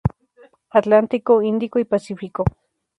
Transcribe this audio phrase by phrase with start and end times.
[0.71, 2.43] Atlántico, Índico y Pacífico.